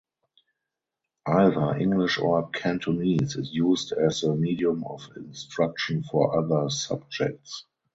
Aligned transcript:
Either 1.27 1.77
English 1.77 2.17
or 2.17 2.49
Cantonese 2.49 3.35
is 3.35 3.53
used 3.53 3.91
as 3.93 4.21
the 4.21 4.33
medium 4.35 4.83
of 4.83 5.07
instruction 5.15 6.01
for 6.01 6.39
other 6.39 6.71
subjects. 6.71 7.65